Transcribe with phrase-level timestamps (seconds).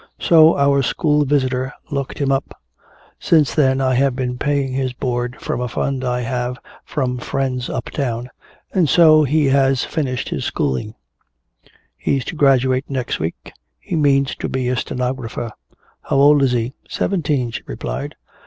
[0.19, 2.59] So our school visitor looked him up.
[3.19, 7.69] Since then I have been paying his board from a fund I have from friends
[7.69, 8.31] uptown,
[8.73, 10.95] and so he has finished his schooling.
[11.95, 13.53] He's to graduate next week.
[13.79, 15.51] He means to be a stenographer."
[16.01, 18.15] "How old is he?" "Seventeen," she replied.